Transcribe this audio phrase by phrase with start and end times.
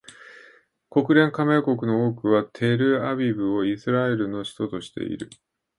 [0.89, 5.29] 国連加盟国の多くはテルアビブをイスラエルの首都としている